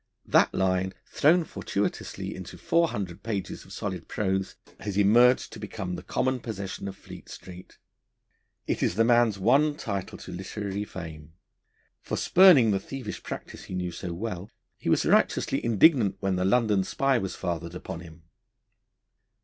That 0.25 0.51
line, 0.51 0.95
thrown 1.05 1.43
fortuitously 1.43 2.33
into 2.35 2.57
four 2.57 2.87
hundred 2.87 3.21
pages 3.21 3.65
of 3.65 3.71
solid 3.71 4.07
prose, 4.07 4.55
has 4.79 4.97
emerged 4.97 5.53
to 5.53 5.59
become 5.59 5.93
the 5.93 6.01
common 6.01 6.39
possession 6.39 6.87
of 6.87 6.95
Fleet 6.95 7.29
Street. 7.29 7.77
It 8.65 8.81
is 8.81 8.95
the 8.95 9.03
man's 9.03 9.37
one 9.37 9.77
title 9.77 10.17
to 10.17 10.31
literary 10.31 10.85
fame, 10.85 11.33
for 12.01 12.17
spurning 12.17 12.71
the 12.71 12.79
thievish 12.79 13.21
practice 13.21 13.65
he 13.65 13.75
knew 13.75 13.91
so 13.91 14.11
well, 14.11 14.49
he 14.75 14.89
was 14.89 15.05
righteously 15.05 15.63
indignant 15.63 16.17
when 16.19 16.35
The 16.35 16.45
London 16.45 16.83
Spy 16.83 17.19
was 17.19 17.35
fathered 17.35 17.75
upon 17.75 17.99
him. 17.99 18.23